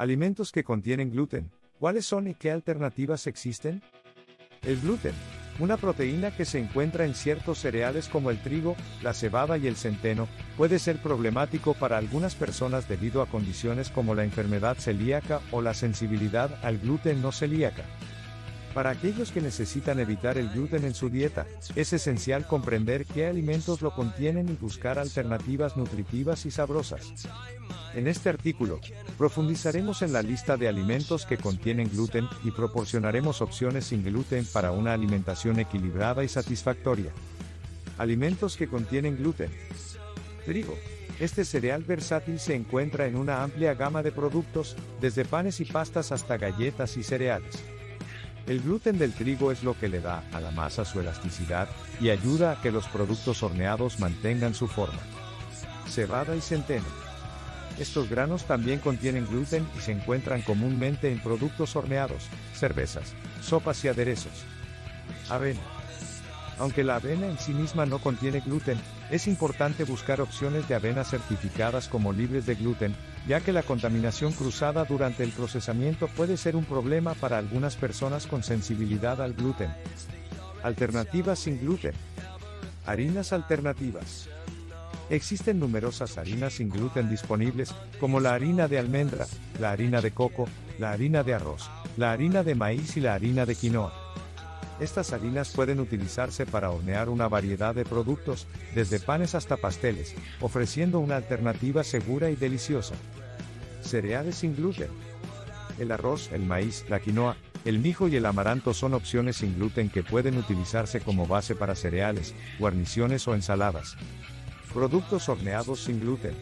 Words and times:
Alimentos 0.00 0.50
que 0.50 0.64
contienen 0.64 1.10
gluten. 1.10 1.50
¿Cuáles 1.78 2.06
son 2.06 2.26
y 2.26 2.32
qué 2.32 2.50
alternativas 2.50 3.26
existen? 3.26 3.82
El 4.62 4.80
gluten, 4.80 5.12
una 5.58 5.76
proteína 5.76 6.34
que 6.34 6.46
se 6.46 6.58
encuentra 6.58 7.04
en 7.04 7.14
ciertos 7.14 7.58
cereales 7.58 8.08
como 8.08 8.30
el 8.30 8.40
trigo, 8.40 8.76
la 9.02 9.12
cebada 9.12 9.58
y 9.58 9.66
el 9.66 9.76
centeno, 9.76 10.26
puede 10.56 10.78
ser 10.78 11.02
problemático 11.02 11.74
para 11.74 11.98
algunas 11.98 12.34
personas 12.34 12.88
debido 12.88 13.20
a 13.20 13.26
condiciones 13.26 13.90
como 13.90 14.14
la 14.14 14.24
enfermedad 14.24 14.78
celíaca 14.78 15.42
o 15.50 15.60
la 15.60 15.74
sensibilidad 15.74 16.58
al 16.64 16.78
gluten 16.78 17.20
no 17.20 17.30
celíaca. 17.30 17.84
Para 18.74 18.90
aquellos 18.90 19.32
que 19.32 19.40
necesitan 19.40 19.98
evitar 19.98 20.38
el 20.38 20.48
gluten 20.48 20.84
en 20.84 20.94
su 20.94 21.10
dieta, 21.10 21.46
es 21.74 21.92
esencial 21.92 22.46
comprender 22.46 23.04
qué 23.04 23.26
alimentos 23.26 23.82
lo 23.82 23.92
contienen 23.92 24.48
y 24.48 24.52
buscar 24.52 24.98
alternativas 24.98 25.76
nutritivas 25.76 26.46
y 26.46 26.52
sabrosas. 26.52 27.12
En 27.94 28.06
este 28.06 28.28
artículo, 28.28 28.78
profundizaremos 29.18 30.02
en 30.02 30.12
la 30.12 30.22
lista 30.22 30.56
de 30.56 30.68
alimentos 30.68 31.26
que 31.26 31.36
contienen 31.36 31.90
gluten 31.90 32.28
y 32.44 32.52
proporcionaremos 32.52 33.42
opciones 33.42 33.86
sin 33.86 34.04
gluten 34.04 34.46
para 34.52 34.70
una 34.70 34.92
alimentación 34.92 35.58
equilibrada 35.58 36.22
y 36.22 36.28
satisfactoria. 36.28 37.10
Alimentos 37.98 38.56
que 38.56 38.68
contienen 38.68 39.16
gluten. 39.16 39.50
Trigo. 40.46 40.76
Este 41.18 41.44
cereal 41.44 41.82
versátil 41.82 42.38
se 42.38 42.54
encuentra 42.54 43.06
en 43.06 43.16
una 43.16 43.42
amplia 43.42 43.74
gama 43.74 44.02
de 44.02 44.12
productos, 44.12 44.76
desde 45.00 45.24
panes 45.24 45.60
y 45.60 45.64
pastas 45.64 46.12
hasta 46.12 46.38
galletas 46.38 46.96
y 46.96 47.02
cereales. 47.02 47.58
El 48.50 48.62
gluten 48.62 48.98
del 48.98 49.12
trigo 49.12 49.52
es 49.52 49.62
lo 49.62 49.78
que 49.78 49.88
le 49.88 50.00
da 50.00 50.24
a 50.32 50.40
la 50.40 50.50
masa 50.50 50.84
su 50.84 50.98
elasticidad 50.98 51.68
y 52.00 52.10
ayuda 52.10 52.50
a 52.50 52.60
que 52.60 52.72
los 52.72 52.88
productos 52.88 53.44
horneados 53.44 54.00
mantengan 54.00 54.54
su 54.54 54.66
forma. 54.66 54.98
Cebada 55.88 56.34
y 56.34 56.40
centeno. 56.40 56.88
Estos 57.78 58.10
granos 58.10 58.46
también 58.46 58.80
contienen 58.80 59.28
gluten 59.28 59.64
y 59.78 59.80
se 59.80 59.92
encuentran 59.92 60.42
comúnmente 60.42 61.12
en 61.12 61.20
productos 61.20 61.76
horneados, 61.76 62.24
cervezas, 62.52 63.14
sopas 63.40 63.84
y 63.84 63.88
aderezos. 63.88 64.44
Avena. 65.28 65.60
Aunque 66.58 66.82
la 66.82 66.96
avena 66.96 67.28
en 67.28 67.38
sí 67.38 67.52
misma 67.52 67.86
no 67.86 68.00
contiene 68.00 68.40
gluten, 68.40 68.80
es 69.12 69.28
importante 69.28 69.84
buscar 69.84 70.20
opciones 70.20 70.66
de 70.66 70.74
avena 70.74 71.04
certificadas 71.04 71.86
como 71.86 72.12
libres 72.12 72.46
de 72.46 72.56
gluten, 72.56 72.96
ya 73.26 73.40
que 73.40 73.52
la 73.52 73.62
contaminación 73.62 74.32
cruzada 74.32 74.84
durante 74.84 75.22
el 75.22 75.30
procesamiento 75.30 76.08
puede 76.08 76.36
ser 76.36 76.56
un 76.56 76.64
problema 76.64 77.14
para 77.14 77.38
algunas 77.38 77.76
personas 77.76 78.26
con 78.26 78.42
sensibilidad 78.42 79.20
al 79.20 79.34
gluten. 79.34 79.70
Alternativas 80.62 81.38
sin 81.38 81.60
gluten. 81.60 81.92
Harinas 82.86 83.32
alternativas. 83.32 84.28
Existen 85.10 85.58
numerosas 85.58 86.18
harinas 86.18 86.54
sin 86.54 86.70
gluten 86.70 87.10
disponibles, 87.10 87.74
como 87.98 88.20
la 88.20 88.34
harina 88.34 88.68
de 88.68 88.78
almendra, 88.78 89.26
la 89.58 89.72
harina 89.72 90.00
de 90.00 90.12
coco, 90.12 90.48
la 90.78 90.92
harina 90.92 91.22
de 91.22 91.34
arroz, 91.34 91.68
la 91.96 92.12
harina 92.12 92.42
de 92.44 92.54
maíz 92.54 92.96
y 92.96 93.00
la 93.00 93.14
harina 93.14 93.44
de 93.44 93.56
quinoa. 93.56 93.99
Estas 94.80 95.12
harinas 95.12 95.50
pueden 95.50 95.78
utilizarse 95.78 96.46
para 96.46 96.70
hornear 96.70 97.10
una 97.10 97.28
variedad 97.28 97.74
de 97.74 97.84
productos, 97.84 98.46
desde 98.74 98.98
panes 98.98 99.34
hasta 99.34 99.58
pasteles, 99.58 100.14
ofreciendo 100.40 101.00
una 101.00 101.16
alternativa 101.16 101.84
segura 101.84 102.30
y 102.30 102.36
deliciosa. 102.36 102.94
Cereales 103.82 104.36
sin 104.36 104.56
gluten. 104.56 104.88
El 105.78 105.92
arroz, 105.92 106.30
el 106.32 106.46
maíz, 106.46 106.86
la 106.88 106.98
quinoa, 106.98 107.36
el 107.66 107.78
mijo 107.78 108.08
y 108.08 108.16
el 108.16 108.24
amaranto 108.24 108.72
son 108.72 108.94
opciones 108.94 109.36
sin 109.36 109.54
gluten 109.54 109.90
que 109.90 110.02
pueden 110.02 110.38
utilizarse 110.38 111.00
como 111.00 111.26
base 111.26 111.54
para 111.54 111.74
cereales, 111.74 112.34
guarniciones 112.58 113.28
o 113.28 113.34
ensaladas. 113.34 113.96
Productos 114.72 115.28
horneados 115.28 115.84
sin 115.84 116.00
gluten. 116.00 116.34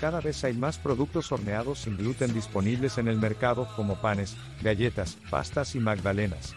Cada 0.00 0.20
vez 0.20 0.42
hay 0.42 0.54
más 0.54 0.76
productos 0.78 1.30
horneados 1.30 1.80
sin 1.80 1.96
gluten 1.96 2.34
disponibles 2.34 2.98
en 2.98 3.06
el 3.06 3.16
mercado 3.16 3.68
como 3.76 4.00
panes, 4.00 4.36
galletas, 4.60 5.18
pastas 5.30 5.76
y 5.76 5.78
magdalenas. 5.78 6.56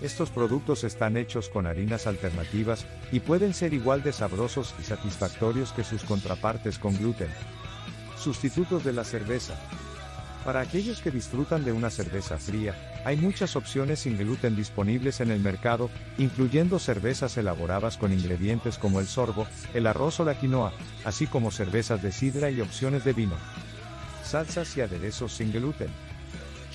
Estos 0.00 0.30
productos 0.30 0.82
están 0.84 1.18
hechos 1.18 1.50
con 1.50 1.66
harinas 1.66 2.06
alternativas, 2.06 2.86
y 3.12 3.20
pueden 3.20 3.52
ser 3.52 3.74
igual 3.74 4.02
de 4.02 4.12
sabrosos 4.12 4.74
y 4.80 4.82
satisfactorios 4.82 5.72
que 5.72 5.84
sus 5.84 6.04
contrapartes 6.04 6.78
con 6.78 6.96
gluten. 6.96 7.28
Sustitutos 8.16 8.82
de 8.82 8.94
la 8.94 9.04
cerveza. 9.04 9.54
Para 10.44 10.60
aquellos 10.60 11.02
que 11.02 11.10
disfrutan 11.10 11.64
de 11.64 11.72
una 11.72 11.90
cerveza 11.90 12.38
fría, 12.38 12.74
hay 13.04 13.18
muchas 13.18 13.56
opciones 13.56 14.00
sin 14.00 14.16
gluten 14.16 14.56
disponibles 14.56 15.20
en 15.20 15.30
el 15.30 15.40
mercado, 15.40 15.90
incluyendo 16.16 16.78
cervezas 16.78 17.36
elaboradas 17.36 17.98
con 17.98 18.10
ingredientes 18.10 18.78
como 18.78 19.00
el 19.00 19.06
sorbo, 19.06 19.46
el 19.74 19.86
arroz 19.86 20.18
o 20.20 20.24
la 20.24 20.38
quinoa, 20.38 20.72
así 21.04 21.26
como 21.26 21.50
cervezas 21.50 22.02
de 22.02 22.10
sidra 22.10 22.50
y 22.50 22.62
opciones 22.62 23.04
de 23.04 23.12
vino. 23.12 23.36
Salsas 24.24 24.74
y 24.78 24.80
aderezos 24.80 25.32
sin 25.32 25.52
gluten. 25.52 25.88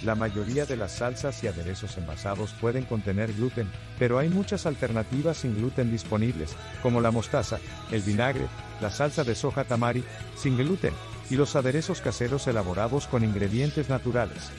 La 0.05 0.13
mayoría 0.13 0.67
de 0.67 0.77
las 0.77 0.91
salsas 0.91 1.43
y 1.43 1.47
aderezos 1.47 1.97
envasados 1.97 2.53
pueden 2.61 2.85
contener 2.85 3.33
gluten, 3.33 3.67
pero 3.97 4.19
hay 4.19 4.29
muchas 4.29 4.67
alternativas 4.67 5.37
sin 5.37 5.55
gluten 5.55 5.91
disponibles, 5.91 6.55
como 6.83 7.01
la 7.01 7.09
mostaza, 7.09 7.57
el 7.91 8.03
vinagre, 8.03 8.45
la 8.81 8.91
salsa 8.91 9.23
de 9.23 9.33
soja 9.33 9.63
tamari, 9.63 10.03
sin 10.37 10.57
gluten, 10.57 10.93
y 11.31 11.37
los 11.37 11.55
aderezos 11.55 12.01
caseros 12.01 12.45
elaborados 12.45 13.07
con 13.07 13.23
ingredientes 13.23 13.89
naturales. 13.89 14.51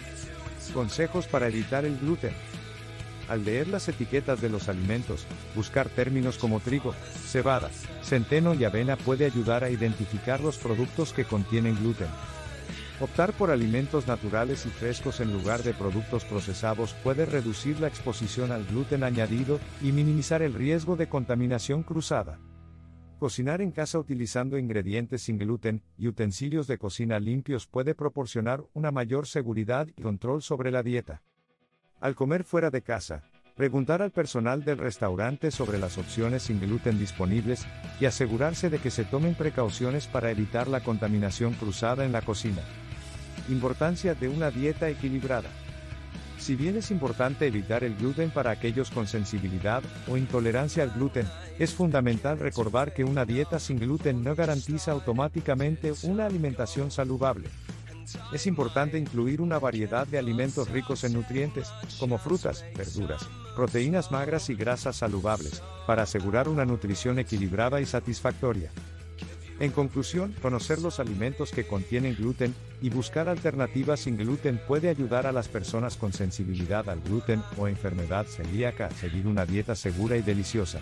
Consejos 0.75 1.29
para 1.29 1.47
evitar 1.47 1.85
el 1.85 1.97
gluten. 1.97 2.33
Al 3.29 3.45
leer 3.45 3.69
las 3.69 3.89
etiquetas 3.89 4.41
de 4.41 4.49
los 4.49 4.69
alimentos, 4.69 5.27
buscar 5.55 5.89
términos 5.89 6.39
como 6.39 6.59
trigo, 6.59 6.93
cebada, 7.25 7.71
centeno 8.03 8.53
y 8.55 8.65
avena 8.65 8.97
puede 8.97 9.27
ayudar 9.27 9.63
a 9.63 9.71
identificar 9.71 10.41
los 10.41 10.57
productos 10.57 11.13
que 11.13 11.25
contienen 11.25 11.77
gluten. 11.77 12.09
Optar 12.99 13.35
por 13.35 13.51
alimentos 13.51 14.07
naturales 14.07 14.65
y 14.65 14.71
frescos 14.71 15.21
en 15.21 15.31
lugar 15.31 15.63
de 15.63 15.75
productos 15.75 16.25
procesados 16.25 16.95
puede 17.05 17.27
reducir 17.27 17.79
la 17.79 17.89
exposición 17.89 18.53
al 18.53 18.65
gluten 18.65 19.05
añadido 19.05 19.61
y 19.83 19.93
minimizar 19.93 20.41
el 20.41 20.55
riesgo 20.55 20.97
de 20.97 21.07
contaminación 21.07 21.83
cruzada. 21.83 22.39
Cocinar 23.19 23.61
en 23.61 23.71
casa 23.71 23.99
utilizando 23.99 24.57
ingredientes 24.57 25.23
sin 25.23 25.37
gluten 25.37 25.83
y 25.99 26.09
utensilios 26.09 26.67
de 26.67 26.79
cocina 26.79 27.21
limpios 27.21 27.67
puede 27.67 27.95
proporcionar 27.95 28.65
una 28.73 28.91
mayor 28.91 29.27
seguridad 29.27 29.87
y 29.95 30.01
control 30.01 30.41
sobre 30.41 30.71
la 30.71 30.83
dieta. 30.83 31.23
Al 32.01 32.15
comer 32.15 32.45
fuera 32.45 32.71
de 32.71 32.81
casa, 32.81 33.25
preguntar 33.57 34.01
al 34.01 34.11
personal 34.11 34.65
del 34.65 34.79
restaurante 34.79 35.51
sobre 35.51 35.79
las 35.79 35.99
opciones 35.99 36.45
sin 36.45 36.61
gluten 36.61 36.99
disponibles 36.99 37.67
y 38.01 38.07
asegurarse 38.07 38.71
de 38.71 38.79
que 38.79 38.91
se 38.91 39.05
tomen 39.05 39.35
precauciones 39.35 40.07
para 40.07 40.31
evitar 40.31 40.67
la 40.67 40.81
contaminación 40.81 41.53
cruzada 41.53 42.07
en 42.07 42.13
la 42.13 42.23
cocina. 42.23 42.63
Importancia 43.49 44.15
de 44.15 44.29
una 44.29 44.51
dieta 44.51 44.89
equilibrada. 44.89 45.49
Si 46.39 46.57
bien 46.57 46.77
es 46.77 46.91
importante 46.91 47.47
evitar 47.47 47.85
el 47.85 47.97
gluten 47.97 48.31
para 48.31 48.51
aquellos 48.51 48.91
con 48.91 49.07
sensibilidad 49.07 49.83
o 50.09 50.17
intolerancia 50.17 50.83
al 50.83 50.91
gluten, 50.91 51.27
es 51.59 51.73
fundamental 51.73 52.39
recordar 52.39 52.93
que 52.93 53.05
una 53.05 53.25
dieta 53.25 53.59
sin 53.59 53.79
gluten 53.79 54.23
no 54.23 54.35
garantiza 54.35 54.93
automáticamente 54.93 55.93
una 56.03 56.27
alimentación 56.27 56.91
saludable. 56.91 57.49
Es 58.33 58.47
importante 58.47 58.99
incluir 58.99 59.41
una 59.41 59.59
variedad 59.59 60.07
de 60.07 60.19
alimentos 60.19 60.69
ricos 60.71 61.05
en 61.05 61.15
nutrientes, 61.15 61.69
como 61.99 62.19
frutas, 62.19 62.65
verduras, 62.77 63.27
proteínas 63.55 64.11
magras 64.11 64.51
y 64.51 64.55
grasas 64.55 64.97
saludables, 64.97 65.63
para 65.87 66.03
asegurar 66.03 66.49
una 66.49 66.65
nutrición 66.65 67.19
equilibrada 67.19 67.81
y 67.81 67.87
satisfactoria. 67.87 68.71
En 69.59 69.71
conclusión, 69.71 70.35
conocer 70.43 70.81
los 70.81 71.01
alimentos 71.01 71.51
que 71.51 71.67
contienen 71.67 72.15
gluten 72.15 72.55
y 72.83 72.91
buscar 72.91 73.29
alternativas 73.31 74.01
sin 74.01 74.19
gluten 74.19 74.61
puede 74.69 74.91
ayudar 74.91 75.27
a 75.27 75.33
las 75.33 75.49
personas 75.49 75.97
con 75.97 76.13
sensibilidad 76.13 76.91
al 76.91 77.01
gluten 77.01 77.43
o 77.57 77.67
enfermedad 77.67 78.27
celíaca 78.27 78.87
a 78.87 78.91
seguir 78.91 79.27
una 79.27 79.47
dieta 79.47 79.75
segura 79.75 80.19
y 80.19 80.23
deliciosa. 80.23 80.81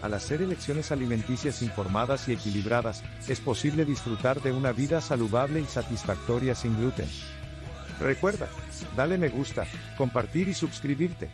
Al 0.00 0.14
hacer 0.14 0.40
elecciones 0.40 0.90
alimenticias 0.90 1.60
informadas 1.60 2.28
y 2.28 2.32
equilibradas, 2.32 3.04
es 3.28 3.40
posible 3.40 3.84
disfrutar 3.84 4.40
de 4.40 4.52
una 4.52 4.72
vida 4.72 5.02
saludable 5.02 5.60
y 5.60 5.64
satisfactoria 5.64 6.54
sin 6.54 6.76
gluten. 6.78 7.06
Recuerda, 8.00 8.48
dale 8.96 9.18
me 9.18 9.28
gusta, 9.28 9.66
compartir 9.98 10.48
y 10.48 10.54
suscribirte. 10.54 11.28